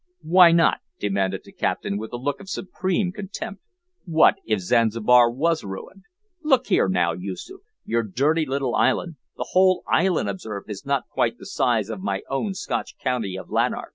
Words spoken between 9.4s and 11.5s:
whole island observe is not quite the